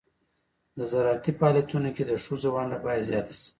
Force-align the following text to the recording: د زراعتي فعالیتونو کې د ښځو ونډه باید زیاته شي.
د 0.77 0.79
زراعتي 0.91 1.31
فعالیتونو 1.39 1.89
کې 1.95 2.03
د 2.05 2.11
ښځو 2.25 2.49
ونډه 2.55 2.77
باید 2.85 3.07
زیاته 3.09 3.33
شي. 3.39 3.47